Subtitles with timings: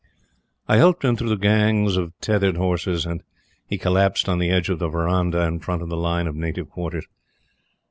[0.67, 3.21] I helped him through the gangs of tethered horses and
[3.67, 6.71] he collapsed on the edge of the verandah in front of the line of native
[6.71, 7.05] quarters.